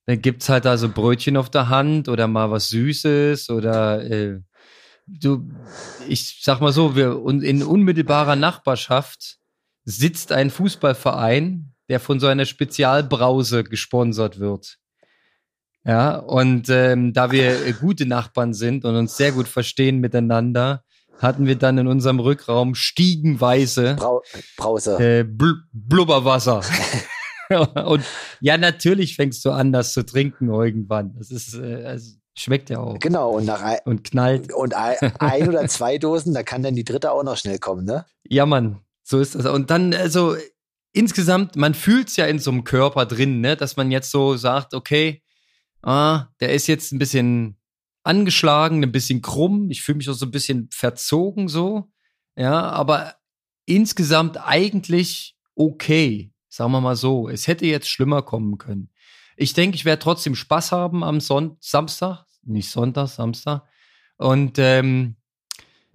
[0.05, 4.39] dann gibt's halt da so Brötchen auf der Hand oder mal was Süßes oder äh,
[5.07, 5.49] du,
[6.07, 9.37] ich sag mal so, wir in unmittelbarer Nachbarschaft
[9.83, 14.77] sitzt ein Fußballverein, der von so einer Spezialbrause gesponsert wird.
[15.83, 20.83] Ja, und ähm, da wir gute Nachbarn sind und uns sehr gut verstehen miteinander,
[21.17, 24.21] hatten wir dann in unserem Rückraum stiegenweise Brau
[24.57, 24.97] Brause.
[24.99, 26.61] Äh, Bl Blubberwasser.
[27.85, 28.03] und
[28.39, 31.15] ja, natürlich fängst du an, das zu trinken irgendwann.
[31.17, 32.97] Das ist, äh, also, Schmeckt ja auch.
[32.99, 34.53] Genau, und nach ein, und knallt.
[34.53, 37.85] Und ein, ein oder zwei Dosen, da kann dann die dritte auch noch schnell kommen,
[37.85, 38.05] ne?
[38.23, 39.45] Ja, Mann, so ist das.
[39.45, 40.35] Und dann, also
[40.93, 44.37] insgesamt, man fühlt es ja in so einem Körper drin, ne, dass man jetzt so
[44.37, 45.21] sagt, okay,
[45.81, 47.57] ah, der ist jetzt ein bisschen
[48.03, 51.91] angeschlagen, ein bisschen krumm, ich fühle mich auch so ein bisschen verzogen so.
[52.35, 53.15] Ja, aber
[53.65, 57.29] insgesamt eigentlich okay, sagen wir mal so.
[57.29, 58.89] Es hätte jetzt schlimmer kommen können.
[59.37, 63.63] Ich denke, ich werde trotzdem Spaß haben am Son Samstag, nicht Sonntag, Samstag.
[64.17, 65.15] Und ähm,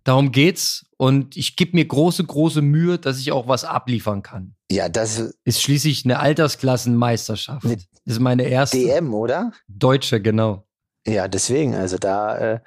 [0.06, 0.86] darum geht's.
[0.96, 4.54] Und ich gebe mir große, große Mühe, dass ich auch was abliefern kann.
[4.70, 7.64] Ja, das ist schließlich eine Altersklassenmeisterschaft.
[7.64, 8.78] Eine das ist meine erste.
[8.78, 9.52] DM, oder?
[9.68, 10.66] Deutsche, genau.
[11.06, 11.74] Ja, deswegen.
[11.74, 12.60] Also da äh,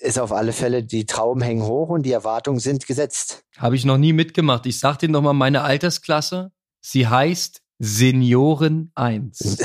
[0.00, 3.42] ist auf alle Fälle die Trauben hängen hoch und die Erwartungen sind gesetzt.
[3.56, 4.66] Habe ich noch nie mitgemacht.
[4.66, 6.52] Ich sag dir nochmal meine Altersklasse.
[6.80, 9.58] Sie heißt Senioren 1.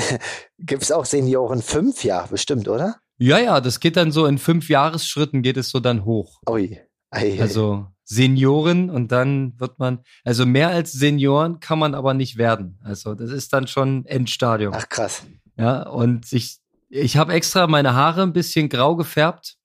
[0.58, 2.04] Gibt es auch Senioren 5?
[2.04, 2.96] Ja, bestimmt, oder?
[3.18, 6.40] Ja, ja, das geht dann so in fünf Jahresschritten geht es so dann hoch.
[6.48, 6.80] Ui.
[7.12, 12.36] Ei, also Senioren und dann wird man, also mehr als Senioren kann man aber nicht
[12.36, 12.78] werden.
[12.82, 14.72] Also das ist dann schon Endstadium.
[14.74, 15.22] Ach krass.
[15.56, 19.56] Ja, und ich, ich habe extra meine Haare ein bisschen grau gefärbt.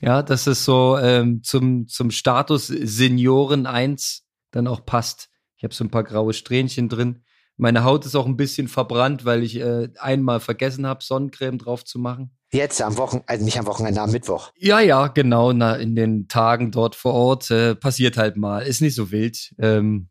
[0.00, 5.28] Ja, dass es so ähm, zum, zum Status Senioren 1 dann auch passt.
[5.56, 7.24] Ich habe so ein paar graue Strähnchen drin.
[7.56, 11.84] Meine Haut ist auch ein bisschen verbrannt, weil ich äh, einmal vergessen habe, Sonnencreme drauf
[11.84, 12.30] zu machen.
[12.52, 14.52] Jetzt am Wochenende, also nicht am Wochenende, am Mittwoch.
[14.56, 15.52] Ja, ja, genau.
[15.52, 18.60] Na, in den Tagen dort vor Ort äh, passiert halt mal.
[18.60, 19.54] Ist nicht so wild.
[19.58, 20.08] Ähm,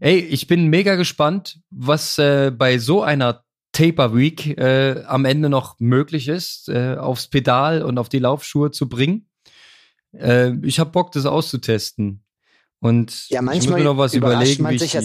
[0.00, 5.48] ey, ich bin mega gespannt, was äh, bei so einer Taper Week äh, am Ende
[5.48, 9.28] noch möglich ist, äh, aufs Pedal und auf die Laufschuhe zu bringen.
[10.12, 12.24] Äh, ich habe Bock, das auszutesten.
[12.80, 14.62] Und ja, manchmal ich muss mir noch was überlegen.
[14.62, 15.02] Man sich ja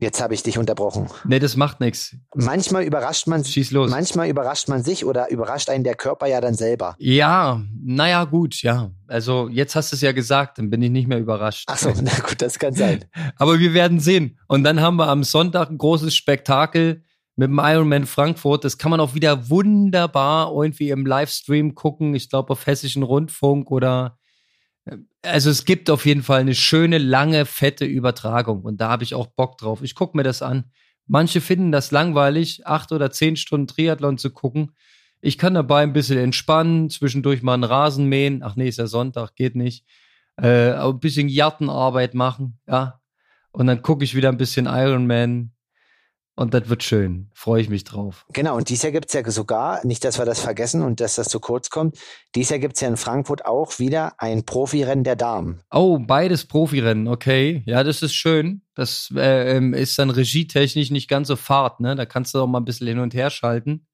[0.00, 1.08] Jetzt habe ich dich unterbrochen.
[1.24, 2.14] Nee, das macht nichts.
[2.32, 3.90] Manchmal überrascht man Schieß los.
[3.90, 6.94] Manchmal überrascht man sich oder überrascht einen der Körper ja dann selber.
[6.98, 8.92] Ja, naja, gut, ja.
[9.08, 11.64] Also jetzt hast du es ja gesagt, dann bin ich nicht mehr überrascht.
[11.66, 13.06] Ach so, na gut, das kann sein.
[13.36, 14.38] Aber wir werden sehen.
[14.46, 17.02] Und dann haben wir am Sonntag ein großes Spektakel
[17.34, 18.64] mit dem Ironman Frankfurt.
[18.64, 22.14] Das kann man auch wieder wunderbar irgendwie im Livestream gucken.
[22.14, 24.16] Ich glaube auf Hessischen Rundfunk oder
[25.22, 29.14] also es gibt auf jeden Fall eine schöne, lange, fette Übertragung und da habe ich
[29.14, 29.82] auch Bock drauf.
[29.82, 30.70] Ich gucke mir das an.
[31.06, 34.72] Manche finden das langweilig, acht oder zehn Stunden Triathlon zu gucken.
[35.20, 38.42] Ich kann dabei ein bisschen entspannen, zwischendurch mal einen Rasen mähen.
[38.42, 39.84] Ach nee, ist ja Sonntag, geht nicht.
[40.36, 43.00] Äh, ein bisschen Gartenarbeit machen, ja.
[43.50, 45.52] Und dann gucke ich wieder ein bisschen Iron Man,
[46.38, 47.30] und das wird schön.
[47.34, 48.24] Freue ich mich drauf.
[48.32, 51.16] Genau, und dieses Jahr gibt es ja sogar, nicht, dass wir das vergessen und dass
[51.16, 51.98] das zu kurz kommt,
[52.36, 55.60] dieses Jahr gibt es ja in Frankfurt auch wieder ein Profirennen der Damen.
[55.72, 57.62] Oh, beides Profirennen, okay.
[57.66, 58.62] Ja, das ist schön.
[58.76, 61.96] Das äh, ähm, ist dann regietechnisch nicht ganz so fad, ne?
[61.96, 63.88] Da kannst du auch mal ein bisschen hin und her schalten.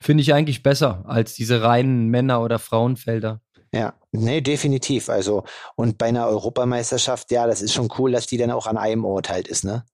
[0.00, 3.40] Finde ich eigentlich besser als diese reinen Männer- oder Frauenfelder.
[3.72, 5.08] Ja, nee, definitiv.
[5.08, 5.42] Also,
[5.74, 9.04] und bei einer Europameisterschaft, ja, das ist schon cool, dass die dann auch an einem
[9.04, 9.84] Ort halt ist, ne?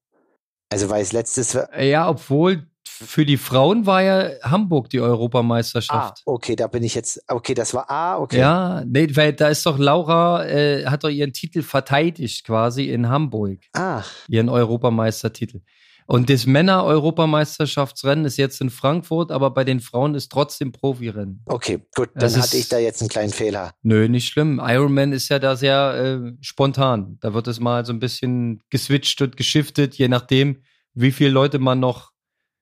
[0.71, 6.23] Also weil es letztes Ja, obwohl für die Frauen war ja Hamburg die Europameisterschaft.
[6.25, 7.23] Ah, okay, da bin ich jetzt.
[7.29, 8.39] Okay, das war ah, okay.
[8.39, 13.09] Ja, nee, weil da ist doch Laura äh, hat doch ihren Titel verteidigt quasi in
[13.09, 13.59] Hamburg.
[13.75, 14.03] Ah.
[14.29, 15.61] Ihren Europameistertitel.
[16.07, 21.43] Und das Männer-Europameisterschaftsrennen ist jetzt in Frankfurt, aber bei den Frauen ist trotzdem Profirennen.
[21.47, 23.73] Okay, gut, dann das hatte ich da jetzt einen kleinen Fehler.
[23.83, 24.61] Nö, nicht schlimm.
[24.63, 27.19] Ironman ist ja da sehr äh, spontan.
[27.21, 30.63] Da wird es mal so ein bisschen geswitcht und geschiftet, je nachdem,
[30.95, 32.13] wie viele Leute man noch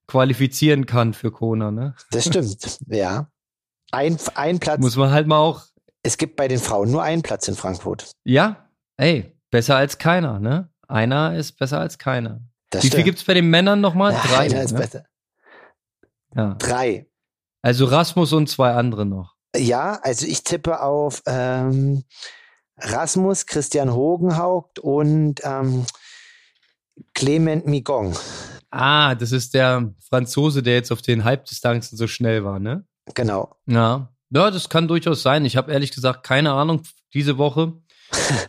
[0.07, 1.71] qualifizieren kann für Kona.
[1.71, 1.95] Ne?
[2.11, 3.31] Das stimmt, ja.
[3.91, 4.81] Ein, ein Platz.
[4.81, 5.63] Muss man halt mal auch.
[6.03, 8.11] Es gibt bei den Frauen nur einen Platz in Frankfurt.
[8.25, 10.71] Ja, ey, besser als keiner, ne?
[10.89, 12.41] Einer ist besser als keiner.
[12.75, 14.13] Das Wie viel gibt es bei den Männern nochmal?
[14.13, 14.45] Ja, Drei.
[14.47, 14.79] Einer ist ne?
[14.79, 15.05] besser.
[16.35, 16.55] Ja.
[16.55, 17.07] Drei.
[17.63, 19.35] Also Rasmus und zwei andere noch.
[19.57, 22.05] Ja, also ich tippe auf ähm,
[22.79, 25.87] Rasmus, Christian Hogenhaupt und ähm,
[27.15, 28.17] Clement Migong.
[28.71, 32.85] Ah, das ist der Franzose, der jetzt auf den Halbdistanzen so schnell war, ne?
[33.15, 33.55] Genau.
[33.67, 34.11] Ja.
[34.31, 35.45] Ja, das kann durchaus sein.
[35.45, 36.83] Ich habe ehrlich gesagt keine Ahnung
[37.13, 37.75] diese Woche.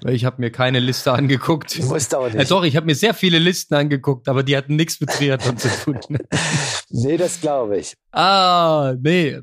[0.07, 1.79] Ich habe mir keine Liste angeguckt.
[1.83, 2.35] Musst auch nicht.
[2.35, 5.57] Ja, doch, ich habe mir sehr viele Listen angeguckt, aber die hatten nichts mit Triathlon
[5.57, 5.99] zu tun.
[6.89, 7.95] nee, das glaube ich.
[8.11, 9.39] Ah, nee.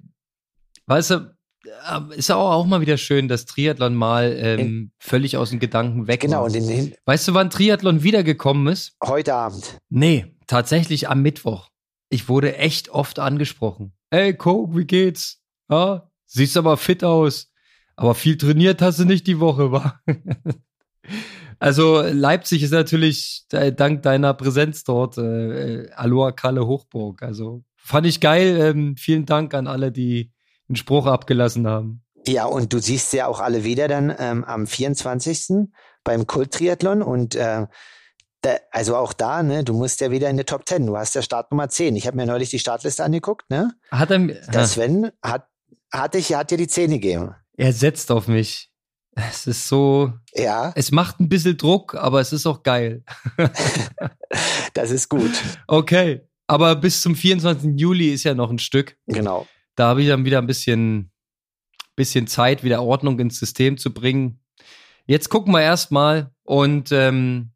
[0.86, 5.50] Weißt du, äh, ist auch, auch mal wieder schön, dass Triathlon mal ähm, völlig aus
[5.50, 6.46] den Gedanken weg Genau.
[6.46, 8.92] in den, Weißt du, wann Triathlon wiedergekommen ist?
[9.04, 9.78] heute Abend.
[9.88, 11.68] Nee, tatsächlich am Mittwoch.
[12.08, 13.92] Ich wurde echt oft angesprochen.
[14.10, 15.40] Hey, Coke, wie geht's?
[15.70, 17.51] Ja, siehst aber fit aus.
[17.96, 20.00] Aber viel trainiert hast du nicht die Woche, war.
[21.62, 27.22] Also Leipzig ist natürlich äh, dank deiner Präsenz dort äh, Aloha Kalle Hochburg.
[27.22, 28.58] Also fand ich geil.
[28.60, 30.32] Ähm, vielen Dank an alle, die
[30.68, 32.02] einen Spruch abgelassen haben.
[32.26, 35.68] Ja, und du siehst ja auch alle wieder dann ähm, am 24.
[36.02, 37.66] beim Kult-Triathlon und äh,
[38.40, 40.86] da, also auch da, ne, du musst ja wieder in der Top 10.
[40.86, 41.94] Du hast ja Startnummer 10.
[41.94, 43.72] Ich habe mir neulich die Startliste angeguckt, ne?
[43.92, 45.46] Hat er, Der Sven hat,
[45.92, 47.36] hat, dich, hat dir die 10 gegeben.
[47.56, 48.70] Er setzt auf mich.
[49.14, 53.04] Es ist so, Ja, es macht ein bisschen Druck, aber es ist auch geil.
[54.74, 55.30] das ist gut.
[55.66, 57.78] Okay, aber bis zum 24.
[57.78, 58.96] Juli ist ja noch ein Stück.
[59.06, 59.46] Genau.
[59.76, 61.10] Da habe ich dann wieder ein bisschen,
[61.94, 64.40] bisschen Zeit, wieder Ordnung ins System zu bringen.
[65.06, 67.52] Jetzt gucken wir erstmal und ähm,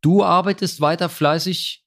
[0.00, 1.84] du arbeitest weiter fleißig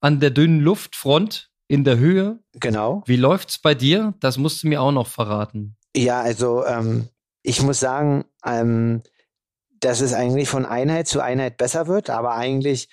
[0.00, 2.40] an der dünnen Luftfront in der Höhe.
[2.54, 3.02] Genau.
[3.06, 4.14] Wie läuft's bei dir?
[4.20, 5.76] Das musst du mir auch noch verraten.
[5.96, 7.08] Ja, also ähm,
[7.42, 9.02] ich muss sagen, ähm,
[9.80, 12.88] dass es eigentlich von Einheit zu Einheit besser wird, aber eigentlich,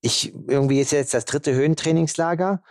[0.00, 2.62] ich irgendwie ist jetzt das dritte Höhentrainingslager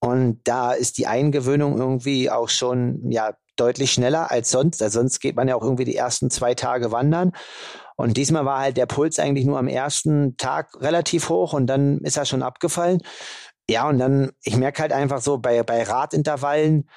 [0.00, 4.82] und da ist die Eingewöhnung irgendwie auch schon ja deutlich schneller als sonst.
[4.82, 7.32] Also sonst geht man ja auch irgendwie die ersten zwei Tage wandern.
[7.96, 11.98] Und diesmal war halt der Puls eigentlich nur am ersten Tag relativ hoch und dann
[12.00, 13.00] ist er schon abgefallen.
[13.70, 16.88] Ja, und dann, ich merke halt einfach so bei, bei Radintervallen,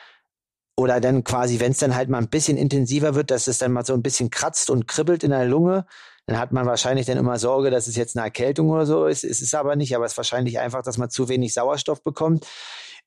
[0.78, 3.74] oder dann quasi, wenn es dann halt mal ein bisschen intensiver wird, dass es dann
[3.74, 5.86] mal so ein bisschen kratzt und kribbelt in der Lunge,
[6.28, 9.24] dann hat man wahrscheinlich dann immer Sorge, dass es jetzt eine Erkältung oder so ist.
[9.24, 12.46] Es ist aber nicht, aber es ist wahrscheinlich einfach, dass man zu wenig Sauerstoff bekommt.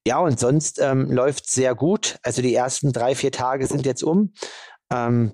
[0.07, 2.19] Ja, und sonst ähm, läuft sehr gut.
[2.23, 4.33] Also die ersten drei, vier Tage sind jetzt um.
[4.93, 5.33] Ähm,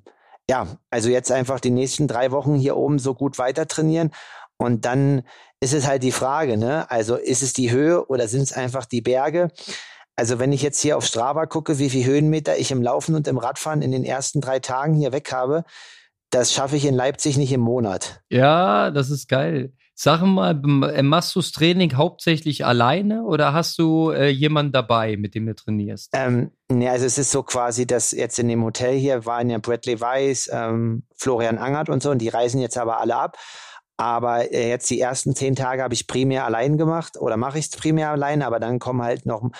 [0.51, 4.11] ja, also jetzt einfach die nächsten drei Wochen hier oben so gut weiter trainieren.
[4.59, 5.22] Und dann
[5.61, 6.90] ist es halt die Frage, ne?
[6.90, 9.49] Also ist es die Höhe oder sind es einfach die Berge?
[10.16, 13.29] Also wenn ich jetzt hier auf Strava gucke, wie viel Höhenmeter ich im Laufen und
[13.29, 15.64] im Radfahren in den ersten drei Tagen hier weg habe,
[16.31, 18.22] das schaffe ich in Leipzig nicht im Monat.
[18.31, 19.72] Ja, das ist geil.
[19.98, 20.61] Sag mal,
[20.92, 25.46] äh, machst du das Training hauptsächlich alleine oder hast du äh, jemanden dabei, mit dem
[25.46, 26.11] du trainierst?
[26.12, 29.57] Ähm, ne, also es ist so quasi, dass jetzt in dem Hotel hier waren ja
[29.57, 33.38] Bradley Weiss, ähm, Florian Angert und so, und die reisen jetzt aber alle ab.
[33.96, 37.66] Aber äh, jetzt die ersten zehn Tage habe ich primär allein gemacht oder mache ich
[37.66, 39.50] es primär allein, aber dann kommen halt noch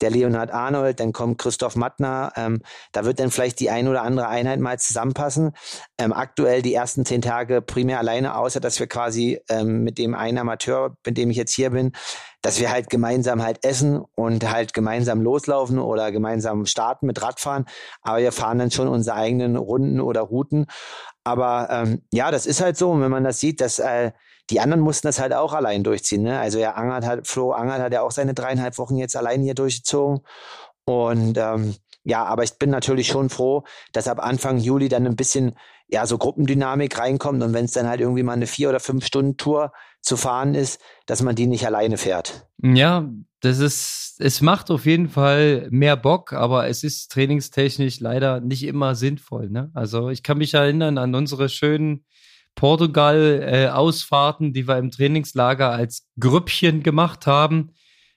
[0.00, 2.32] der Leonhard Arnold, dann kommt Christoph Mattner.
[2.36, 5.52] Ähm, da wird dann vielleicht die ein oder andere Einheit mal zusammenpassen.
[5.98, 10.14] Ähm, aktuell die ersten zehn Tage primär alleine, außer dass wir quasi ähm, mit dem
[10.14, 11.92] einen Amateur, mit dem ich jetzt hier bin,
[12.42, 17.64] dass wir halt gemeinsam halt essen und halt gemeinsam loslaufen oder gemeinsam starten mit Radfahren.
[18.02, 20.66] Aber wir fahren dann schon unsere eigenen Runden oder Routen.
[21.24, 22.90] Aber ähm, ja, das ist halt so.
[22.90, 24.12] Und wenn man das sieht, dass äh,
[24.50, 26.22] die anderen mussten das halt auch allein durchziehen.
[26.22, 26.38] Ne?
[26.38, 29.54] Also ja, Angert hat, Flo Angert hat ja auch seine dreieinhalb Wochen jetzt allein hier
[29.54, 30.20] durchgezogen.
[30.84, 35.16] Und ähm, ja, aber ich bin natürlich schon froh, dass ab Anfang Juli dann ein
[35.16, 35.56] bisschen
[35.88, 39.04] ja so Gruppendynamik reinkommt und wenn es dann halt irgendwie mal eine vier oder fünf
[39.04, 42.46] Stunden Tour zu fahren ist, dass man die nicht alleine fährt.
[42.62, 43.08] Ja,
[43.40, 48.64] das ist, es macht auf jeden Fall mehr Bock, aber es ist trainingstechnisch leider nicht
[48.64, 49.50] immer sinnvoll.
[49.50, 49.70] Ne?
[49.74, 52.04] Also ich kann mich erinnern an unsere schönen
[52.56, 57.70] Portugal-Ausfahrten, äh, die wir im Trainingslager als Grüppchen gemacht haben.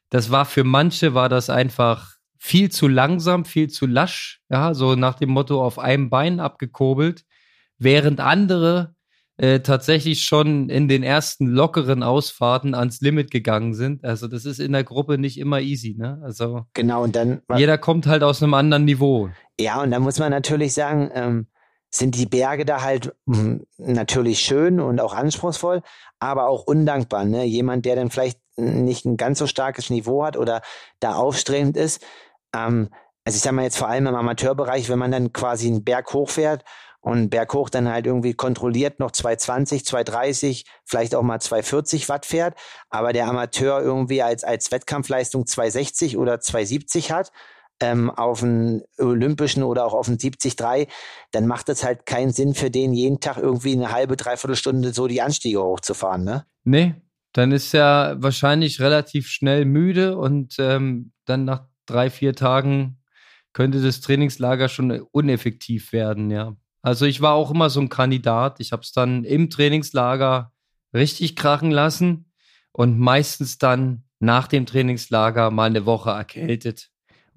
[0.09, 4.95] Das war für manche war das einfach viel zu langsam, viel zu lasch, ja, so
[4.95, 7.25] nach dem Motto auf einem Bein abgekurbelt,
[7.77, 8.95] während andere
[9.35, 14.03] äh, tatsächlich schon in den ersten lockeren Ausfahrten ans Limit gegangen sind.
[14.03, 16.19] Also das ist in der Gruppe nicht immer easy, ne?
[16.23, 19.29] Also genau und dann jeder kommt halt aus einem anderen Niveau.
[19.59, 21.47] Ja und da muss man natürlich sagen, ähm,
[21.91, 25.81] sind die Berge da halt mh, hm, natürlich schön und auch anspruchsvoll,
[26.19, 27.25] aber auch undankbar.
[27.25, 27.43] Ne?
[27.45, 30.61] Jemand, der dann vielleicht nicht ein ganz so starkes Niveau hat oder
[30.99, 32.05] da aufstrebend ist,
[32.53, 32.89] ähm,
[33.25, 36.13] also ich sag mal jetzt vor allem im Amateurbereich, wenn man dann quasi einen Berg
[36.13, 36.63] hochfährt
[37.01, 42.55] und berghoch dann halt irgendwie kontrolliert noch 220, 230, vielleicht auch mal 240 Watt fährt,
[42.89, 47.31] aber der Amateur irgendwie als, als Wettkampfleistung 260 oder 270 hat,
[47.79, 50.87] ähm, auf einen olympischen oder auch auf einen 70-3,
[51.31, 54.93] dann macht es halt keinen Sinn für den, jeden Tag irgendwie eine halbe, dreiviertel Stunde
[54.93, 56.45] so die Anstiege hochzufahren, ne?
[56.63, 56.95] Nee,
[57.33, 62.99] dann ist er wahrscheinlich relativ schnell müde und ähm, dann nach drei, vier Tagen
[63.53, 66.55] könnte das Trainingslager schon uneffektiv werden, ja.
[66.81, 68.61] Also ich war auch immer so ein Kandidat.
[68.61, 70.53] Ich habe es dann im Trainingslager
[70.93, 72.31] richtig krachen lassen
[72.71, 76.89] und meistens dann nach dem Trainingslager mal eine Woche erkältet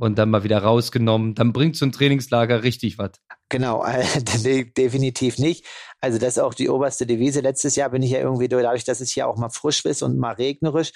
[0.02, 1.36] und dann mal wieder rausgenommen.
[1.36, 3.12] Dann bringt so ein Trainingslager richtig was.
[3.48, 5.64] Genau, äh, definitiv nicht.
[6.00, 7.40] Also das ist auch die oberste Devise.
[7.40, 10.18] Letztes Jahr bin ich ja irgendwie dadurch, dass es hier auch mal frisch ist und
[10.18, 10.90] mal regnerisch,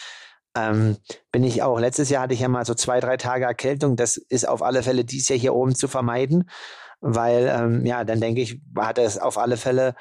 [0.57, 0.97] ähm,
[1.31, 3.95] bin ich auch, letztes Jahr hatte ich ja mal so zwei, drei Tage Erkältung.
[3.95, 6.51] Das ist auf alle Fälle dies Jahr hier oben zu vermeiden,
[7.01, 9.95] weil, ähm, ja, dann denke ich, hat es auf alle Fälle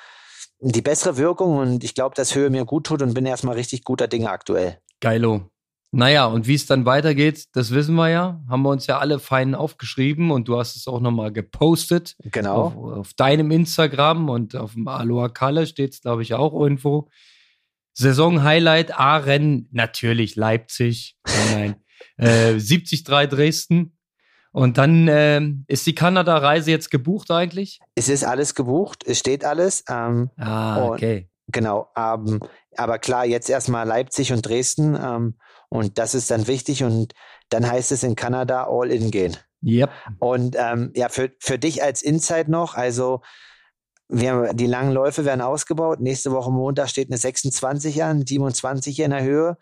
[0.59, 3.83] die bessere Wirkung und ich glaube, dass Höhe mir gut tut und bin erstmal richtig
[3.83, 4.79] guter Dinge aktuell.
[4.99, 5.51] Geilo.
[5.95, 8.41] Naja, und wie es dann weitergeht, das wissen wir ja.
[8.49, 12.17] Haben wir uns ja alle fein aufgeschrieben und du hast es auch nochmal gepostet.
[12.19, 12.55] Genau.
[12.55, 17.07] Auf, auf, deinem Instagram und auf dem Aloha Kalle steht es, glaube ich, auch irgendwo.
[17.93, 21.15] Saison-Highlight A-Rennen, natürlich Leipzig.
[21.53, 21.75] Nein,
[22.17, 23.97] äh, 73 Dresden.
[24.51, 27.79] Und dann äh, ist die Kanada-Reise jetzt gebucht eigentlich?
[27.95, 29.85] Es ist alles gebucht, es steht alles.
[29.89, 31.29] Ähm, ah, okay.
[31.47, 32.41] Genau, ähm,
[32.75, 35.35] aber klar, jetzt erstmal Leipzig und Dresden ähm,
[35.69, 37.13] und das ist dann wichtig und
[37.49, 39.37] dann heißt es in Kanada all in gehen.
[39.63, 39.89] Yep.
[40.19, 43.21] Und ähm, ja, für, für dich als Insight noch, also
[44.07, 45.99] wir, die langen Läufe werden ausgebaut.
[45.99, 49.57] Nächste Woche Montag steht eine 26 an, 27 in der Höhe.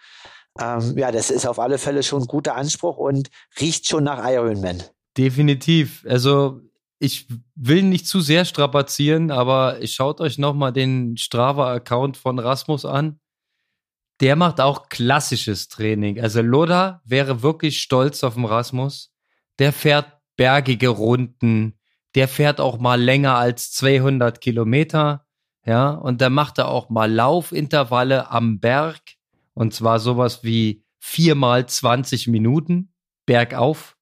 [0.59, 4.23] Ähm, ja, das ist auf alle Fälle schon ein guter Anspruch und riecht schon nach
[4.29, 4.83] Ironman.
[5.17, 6.05] Definitiv.
[6.07, 6.59] Also
[6.99, 13.19] ich will nicht zu sehr strapazieren, aber schaut euch nochmal den Strava-Account von Rasmus an.
[14.21, 16.19] Der macht auch klassisches Training.
[16.19, 19.13] Also Loda wäre wirklich stolz auf den Rasmus.
[19.59, 21.79] Der fährt bergige Runden,
[22.15, 25.25] der fährt auch mal länger als 200 Kilometer,
[25.65, 28.99] ja, und der macht da auch mal Laufintervalle am Berg,
[29.53, 32.93] und zwar sowas wie viermal 20 Minuten
[33.25, 33.97] bergauf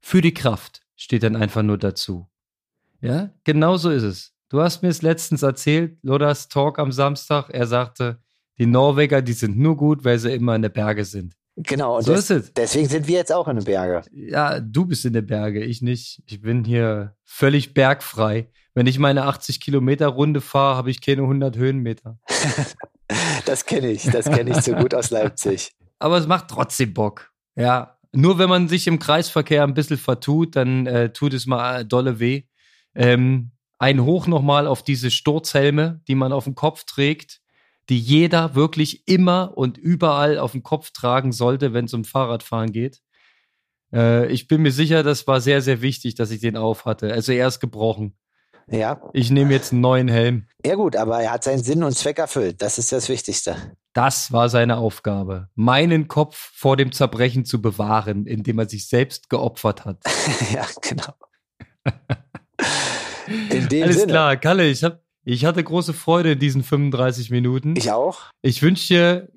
[0.00, 2.28] für die Kraft, steht dann einfach nur dazu.
[3.00, 4.34] Ja, genau so ist es.
[4.48, 7.50] Du hast mir es letztens erzählt, Lodas Talk am Samstag.
[7.50, 8.20] Er sagte,
[8.60, 11.34] die Norweger, die sind nur gut, weil sie immer in den Berge sind.
[11.56, 12.52] Genau, und so des, ist es.
[12.52, 14.06] deswegen sind wir jetzt auch in den Bergen.
[14.12, 16.22] Ja, du bist in den Bergen, ich nicht.
[16.26, 18.50] Ich bin hier völlig bergfrei.
[18.74, 22.18] Wenn ich meine 80 Kilometer Runde fahre, habe ich keine 100 Höhenmeter.
[23.46, 25.72] das kenne ich, das kenne ich so gut aus Leipzig.
[25.98, 27.32] Aber es macht trotzdem Bock.
[27.56, 31.86] Ja, nur wenn man sich im Kreisverkehr ein bisschen vertut, dann äh, tut es mal
[31.86, 32.42] dolle weh.
[32.94, 37.40] Ähm, ein Hoch nochmal auf diese Sturzhelme, die man auf dem Kopf trägt
[37.90, 42.72] die jeder wirklich immer und überall auf dem Kopf tragen sollte, wenn es um Fahrradfahren
[42.72, 43.02] geht.
[43.92, 47.12] Äh, ich bin mir sicher, das war sehr, sehr wichtig, dass ich den auf hatte.
[47.12, 48.16] Also er ist gebrochen.
[48.68, 49.02] Ja.
[49.12, 50.46] Ich nehme jetzt einen neuen Helm.
[50.64, 52.62] Ja gut, aber er hat seinen Sinn und Zweck erfüllt.
[52.62, 53.56] Das ist das Wichtigste.
[53.92, 59.28] Das war seine Aufgabe, meinen Kopf vor dem Zerbrechen zu bewahren, indem er sich selbst
[59.28, 59.98] geopfert hat.
[60.54, 61.14] ja, genau.
[63.26, 64.06] Alles Sinne.
[64.06, 67.74] klar, Kalle, ich habe ich hatte große Freude in diesen 35 Minuten.
[67.76, 68.30] Ich auch.
[68.42, 69.28] Ich wünsche dir,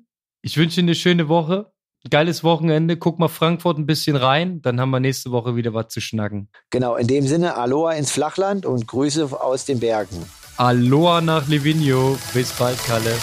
[0.42, 1.70] ich wünsche dir eine schöne Woche.
[2.10, 2.96] geiles Wochenende.
[2.96, 6.48] Guck mal Frankfurt ein bisschen rein, dann haben wir nächste Woche wieder was zu schnacken.
[6.70, 10.24] Genau, in dem Sinne, Aloha ins Flachland und Grüße aus den Bergen.
[10.56, 12.18] Aloha nach Livigno.
[12.32, 13.16] Bis bald, Kalle.